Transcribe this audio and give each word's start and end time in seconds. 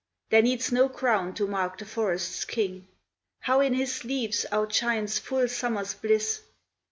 There 0.31 0.41
needs 0.41 0.71
no 0.71 0.89
crown 0.89 1.35
to 1.35 1.45
mark 1.45 1.77
the 1.77 1.85
forest's 1.85 2.43
king; 2.43 2.87
How 3.41 3.59
in 3.61 3.75
his 3.75 4.03
leaves 4.03 4.47
outshines 4.51 5.19
full 5.19 5.47
summer's 5.47 5.93
bliss! 5.93 6.41